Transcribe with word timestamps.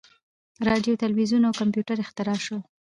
•راډیو، 0.67 0.99
تلویزیون 1.03 1.43
او 1.45 1.57
کمپیوټر 1.61 1.97
اختراع 2.01 2.37
شول. 2.45 2.61